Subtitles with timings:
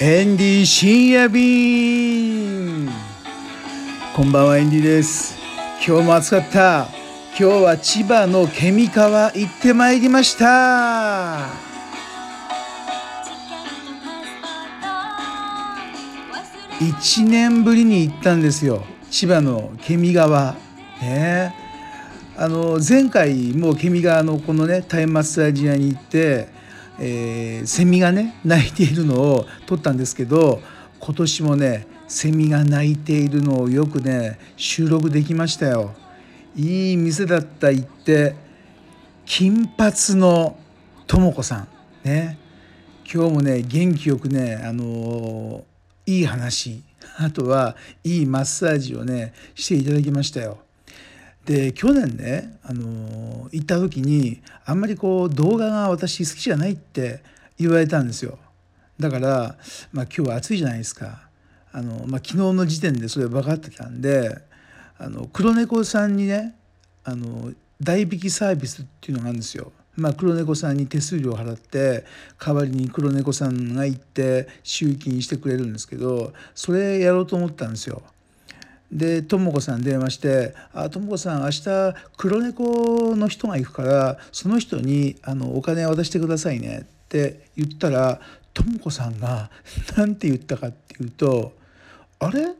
[0.00, 2.88] エンディ深夜便
[4.14, 5.36] こんばんはエンディです。
[5.84, 6.86] 今日も暑かった。
[7.36, 11.48] 今日は千葉のケミ川行ってまいりました。
[16.78, 18.84] 1年ぶりに行ったんですよ。
[19.10, 20.54] 千葉のケミ川
[21.02, 21.52] ね。
[22.36, 26.56] あの前回もうケミ川のこのねタイマッサージ屋に行って
[27.00, 30.60] えー、セミがね鳴いているのを撮ったんですけど
[30.98, 35.94] 今年もねセミが鳴いているのをよくね収録できましたよ。
[36.56, 38.34] いい店だった行って
[39.24, 40.58] 金髪の
[41.06, 41.68] とも子さん
[42.02, 42.38] ね
[43.10, 46.82] 今日もね元気よくねあのー、いい話
[47.18, 50.58] あとはいいマッサージをねしていただきましたよ。
[51.48, 57.22] で去年ね、あの行った時にあんまりこう動画が私好きじゃないって
[57.58, 58.38] 言われたんですよ
[59.00, 59.56] だから、
[59.90, 61.22] まあ、今日は暑いじゃないですか
[61.72, 64.36] あの、まあ、昨日の時点でそれ分かってたんで
[64.98, 66.54] あの黒猫さんにね
[67.02, 69.72] あの代引きサービスっていうのがあるんですよ。
[69.96, 72.04] まあ、黒猫さんに手数料を払って
[72.38, 78.02] 代わりに黒猫さんが行って集金してくれるんですけどそれやろうと思ったんですよ。
[78.90, 88.20] でとも子さん電話して「あとも子さん明日黒猫の人が行くからその人にあのお金渡してくださいね」って言ったら
[88.54, 89.50] とも子さんが
[89.96, 91.52] 何て言ったかっていうと
[92.18, 92.54] 「あれ？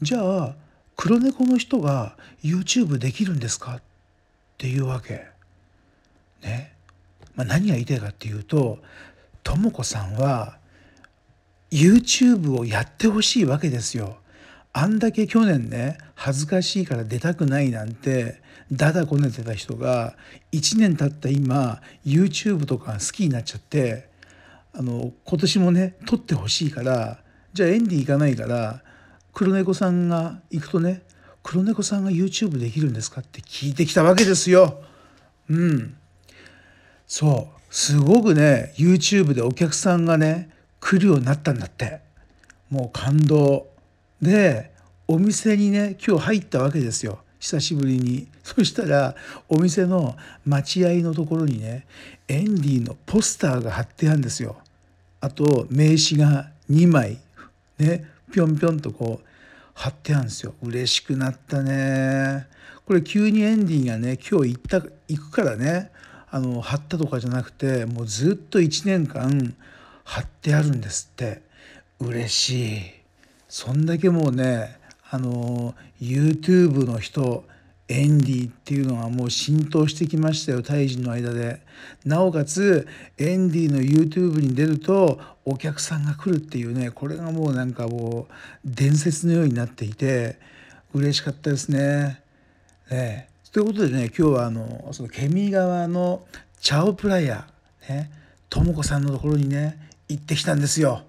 [0.00, 0.54] じゃあ
[0.96, 3.82] 黒猫の人が YouTube できるんですか?」っ
[4.56, 5.26] ていうわけ。
[6.42, 6.72] ね。
[7.34, 8.78] まあ、何が言いたいかっていうと
[9.42, 10.58] とも子さんは
[11.70, 14.18] YouTube をやってほしいわけですよ。
[14.72, 18.40] あんだけ去年ね恥ずかしいから出たくないなんて
[18.72, 20.14] だだこねてた人が
[20.52, 24.08] 1年経った今 YouTube とか好きになっちゃって
[24.72, 27.18] あの今年もね撮ってほしいから
[27.52, 28.82] じゃあエンディ行かないから
[29.34, 31.02] 黒猫さんが行くとね
[31.42, 34.80] 黒猫さんが YouTube できるんですかって聞いてきたわけですよ。
[35.50, 35.96] うん。
[37.06, 37.74] そう。
[37.74, 42.00] すごくね YouTube でお客さんがね来るようになったんだって。
[42.70, 43.71] もう感動。
[44.22, 44.70] で
[45.08, 47.18] お店にね今日入ったわけですよ。
[47.40, 48.28] 久しぶりに。
[48.44, 49.16] そしたら
[49.48, 50.16] お店の
[50.46, 51.86] 待合のところにね
[52.28, 54.56] エンディのポスターが貼ってあるんですよ。
[55.20, 57.18] あと名刺が2枚
[57.78, 59.28] ねぴょんぴょんとこう
[59.74, 60.54] 貼ってあるんですよ。
[60.62, 62.46] 嬉しくなったね。
[62.86, 65.90] これ急にエンディがね今日行った行くからね
[66.30, 69.54] あの貼ったとかじゃなくてもうずっと1年間
[70.04, 71.42] 貼ってあるんですって。
[72.00, 73.01] 嬉しい。
[73.52, 74.78] そんだけもうね
[75.10, 77.44] あの YouTube の人
[77.86, 81.60] エンディっていうのがもう浸透してきましたよタイ人の間で
[82.06, 88.32] なおかつエンディの YouTube に出るとお客さんが来るっていうねこれがもうなんかもう
[88.64, 90.38] 伝説のようになっていて
[90.94, 92.22] 嬉しかったですね。
[92.90, 96.24] ねということでね今日はあのそのケミー川の
[96.58, 97.46] チャオプラヤ
[97.86, 98.10] ね
[98.48, 101.02] とも子さんのところにね行ってきたんですよ。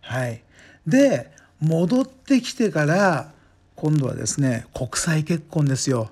[0.00, 0.42] はい、
[0.86, 3.32] で戻ってきてから
[3.76, 6.10] 今度はですね国際結婚ですよ。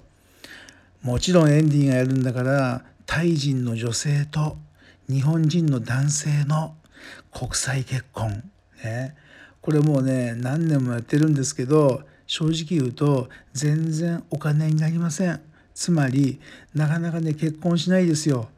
[1.02, 4.56] もちろんエンディがやるんだからタイ人の女性と
[5.08, 6.74] 日本人の男性の
[7.32, 8.42] 国際結婚。
[8.84, 9.14] ね。
[9.60, 15.40] これもうね何年もやってるんですけど正直言うと全然お金になりません。
[15.74, 16.40] つまり
[16.74, 18.48] なかなかね結婚しないですよ。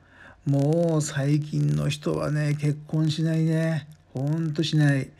[0.46, 3.86] もう最近の人はね結婚しないね。
[4.14, 5.10] ほんとしない。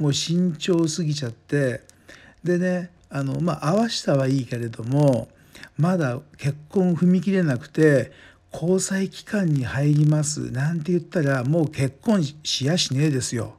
[0.00, 1.82] もう慎重すぎちゃって
[2.42, 5.28] でねあのまあ合わしたはいいけれども
[5.76, 8.10] まだ結婚踏み切れなくて
[8.52, 13.54] 交際期間に入りますなんて言ったらもう結婚しやしねえですよ。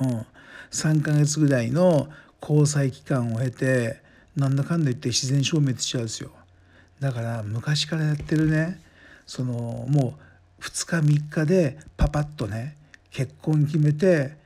[0.00, 0.26] うん、
[0.72, 2.08] 3ヶ月ぐらいの
[2.40, 4.02] 交際期間を経て
[4.34, 6.30] なんだかんだ言って自然消滅しちゃうんですよ。
[6.98, 8.80] だから昔からやってるね
[9.26, 10.18] そのも
[10.58, 12.76] う2日3日でパパッとね
[13.10, 14.41] 結婚決めて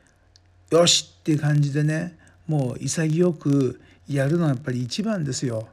[0.71, 5.69] よしっていう感じでねもう潔くやるのはやっぱり一番ですよ。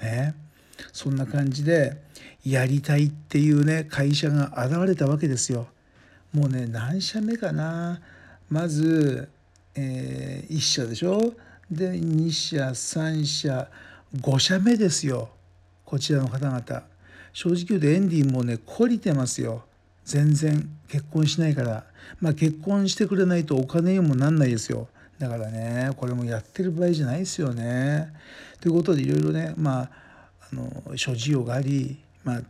[0.00, 0.34] ね。
[0.92, 2.02] そんな感じで
[2.44, 5.68] やりたいっていうね会社が現れたわけですよ。
[6.32, 8.00] もうね何社目かな
[8.50, 9.28] まず、
[9.74, 11.34] えー、1社でしょ
[11.70, 13.68] で2社3社
[14.16, 15.30] 5社目ですよ
[15.84, 16.82] こちらの方々。
[17.32, 19.64] 正直言うとエンディもね懲りてますよ。
[20.04, 21.84] 全然結婚しないから
[22.20, 24.88] まあ結婚してくれないとお金にもなんないですよ。
[25.18, 28.12] だからねこれもやってる場合じゃないですよね。
[28.60, 29.90] ということでいろいろねまあ
[30.52, 32.40] あの諸事情がありまあ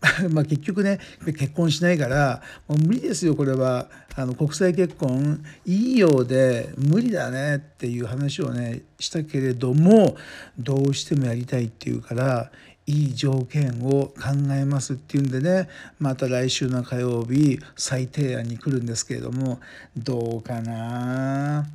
[0.30, 10.16] まあ結局ね結婚しないからもう無理ですよこれはあの国際結婚いいようで無理だねっていう話をねしたけれども
[10.58, 12.50] どうしてもやりたいっていうから
[12.86, 14.14] いい条件を考
[14.52, 15.68] えますっていうんでね
[15.98, 19.60] また来週の火曜日再提案に来るんですけれども
[19.96, 21.66] どうかな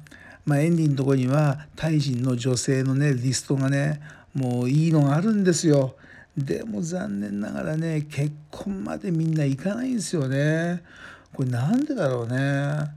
[0.45, 4.01] まあエンディのとこにはタイ人の女性のねリストがね
[4.33, 5.95] もういいのがあるんですよ。
[6.37, 10.83] でも残念ながらね結婚までみんな行かないんですよね。
[11.33, 12.91] これなんでだろうね。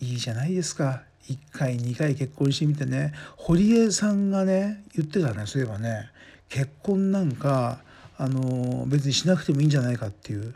[0.00, 1.02] いいじゃないですか。
[1.28, 6.10] 1回2回結婚してみてね堀江さんがね言ってたねそういえばね
[6.48, 7.80] 結婚なんか
[8.16, 10.54] あの別にしなくてもいいんじゃないかっていう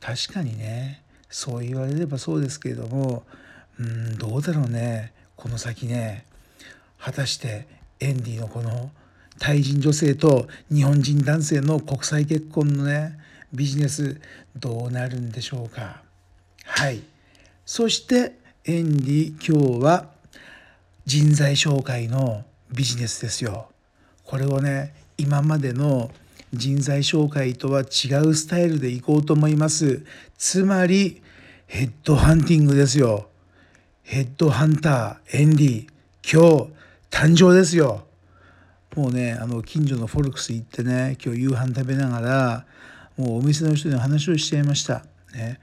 [0.00, 3.24] 確かにねそう言われればそうですけれども
[3.78, 6.24] うんどうだろうねこの先ね
[6.98, 7.68] 果たして
[8.00, 8.90] エンディのこの
[9.38, 13.18] タイ人女性と日本人男性の国際結婚のね
[13.52, 14.20] ビジネス
[14.56, 16.02] どうなるんでしょうか。
[16.64, 17.02] はい。
[17.64, 18.32] そして
[18.64, 20.08] エンディ今日は
[21.04, 23.68] 人材紹介のビジネスですよ。
[24.24, 26.10] これをね今までの
[26.52, 30.04] 人材紹介とは違うスタイルでいこうと思います。
[30.36, 31.22] つまり
[31.66, 33.28] ヘッドハンティングですよ。
[34.02, 35.88] ヘッドハンターエンディ
[36.28, 36.72] 今日
[37.10, 38.06] 誕生ですよ。
[38.96, 42.66] もうねあの近所のフォルクス行ってね今日夕飯食べながら
[43.16, 45.04] もうお店の人に話をしちゃいました。
[45.34, 45.60] ね、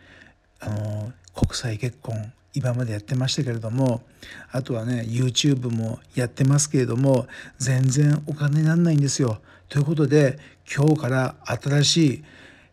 [0.59, 4.03] あの国際結婚今までやってましたけれども
[4.51, 7.27] あとはね YouTube もやってますけれども
[7.57, 9.41] 全然お金になんないんですよ。
[9.68, 10.38] ということで
[10.71, 12.24] 今日から新しい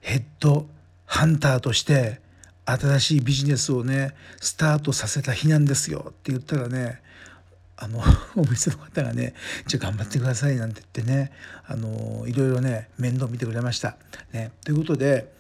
[0.00, 0.66] ヘッド
[1.06, 2.20] ハンターとして
[2.66, 7.00] 新しいビジネスをねスタートさせた日なんですよって言ったらね
[7.81, 8.00] あの
[8.37, 9.35] お店の方がね
[9.67, 11.32] 「じゃあ頑張ってください」なんて言ってね
[11.67, 13.97] あのいろいろね面倒見てくれました。
[14.32, 15.32] ね、ということで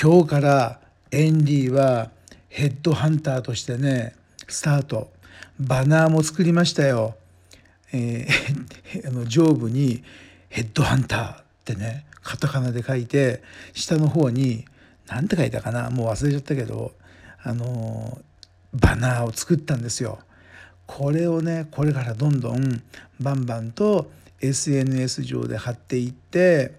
[0.00, 0.80] 今日から
[1.10, 2.10] エンディは
[2.48, 4.14] ヘッドハンターとしてね
[4.46, 5.12] スタート
[5.58, 7.16] バナーも作りましたよ。
[7.92, 10.04] えー、 あの上部に
[10.50, 14.66] 「ヘッドハンター」ってねカタカナで書いて下の方に
[15.06, 16.94] 何て書いたかなもう忘れちゃったけど
[17.42, 18.20] あの
[18.72, 20.18] バナーを作ったんですよ。
[20.86, 22.82] これをねこれからどんどん
[23.20, 24.10] バンバンと
[24.40, 26.74] SNS 上で貼っていって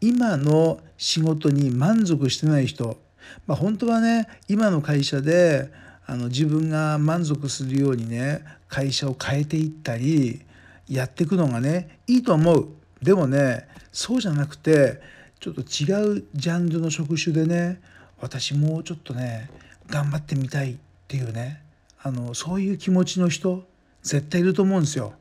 [0.00, 2.98] 今の仕事に満足してない人、
[3.46, 5.70] まあ、本当はね今の会社で
[6.06, 10.42] あの自分が満足するようにね会社を変えていったり
[10.88, 12.68] やっていくのがねいいと思う。
[13.02, 15.00] でもねそうじゃなくて
[15.40, 17.80] ちょっと違うジャンルの職種でね
[18.20, 19.50] 私もうちょっとね
[19.88, 20.76] 頑張ってみたいっ
[21.08, 21.62] ていうね
[22.02, 23.64] あのそういう気持ちの人
[24.02, 25.14] 絶対いると思うんですよ。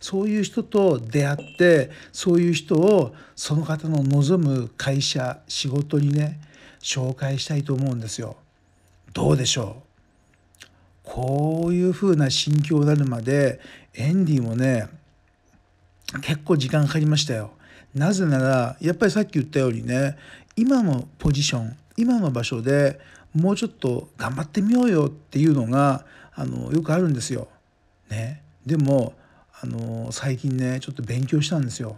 [0.00, 6.38] そういう人と出会ってそういう人をその方の望む会社仕事にね
[6.80, 8.36] 紹介したいと思うんですよ。
[9.12, 9.82] どうでしょ
[10.62, 10.66] う？
[11.02, 13.60] こういうふうな心境になるまで
[13.94, 14.88] エンディもね
[16.20, 17.52] 結構時間かかりましたよ。
[17.94, 20.18] なぜならやっぱりさっき言ったようにね
[20.56, 23.00] 今のポジション今の場所で
[23.36, 26.04] もうちょっと頑張ってみようよっていうのが
[26.34, 27.48] あのよくあるんですよ。
[28.10, 29.14] ね、でも
[29.60, 31.96] あの最近ねちょっと勉強したんですよ。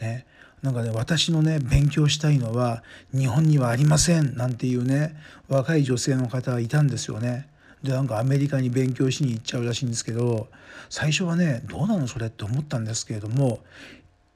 [0.00, 0.26] ね、
[0.62, 5.16] なんかね私のね勉強したいのは日本にはありませんなんていうね
[5.48, 7.48] 若い女性の方がいたんですよね。
[7.82, 10.48] でなんかアメリカに勉強しに行っちゃうらしいんですけど
[10.88, 13.60] 最初はねどうなのそれって思ったんですけれども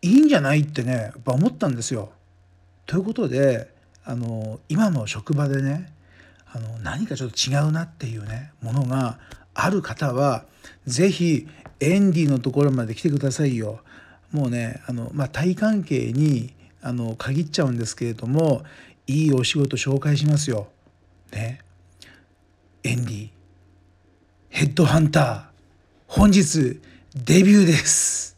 [0.02, 2.10] いいんじゃないってねやっぱ思ったんですよ。
[2.86, 3.72] ということで
[4.04, 5.92] あの今の職場でね
[6.52, 9.18] あの何かちょっと違うなっていうねものが
[9.54, 10.44] ある方は
[10.86, 11.48] 是非
[11.80, 13.80] エンディのところまで来てくださいよ。
[14.32, 18.62] もうねあの、まあ、対関係にあの限っちゃうんですけれども
[19.06, 20.68] いいお仕事紹介しますよ。
[21.32, 21.60] ね。
[22.82, 23.28] エンディ
[24.48, 25.42] ヘッドハンター
[26.06, 26.80] 本日
[27.14, 28.36] デビューです。